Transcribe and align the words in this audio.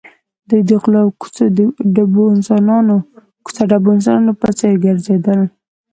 دوی 0.49 0.61
د 0.69 0.71
غلو 0.81 0.99
او 1.05 1.09
کوڅه 1.21 1.43
ډبو 1.95 2.23
انسانانو 2.37 4.31
په 4.41 4.47
څېر 4.57 4.73
ګرځېدل 4.85 5.39